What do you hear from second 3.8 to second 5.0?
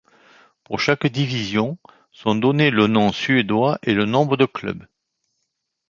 et le nombre de clubs.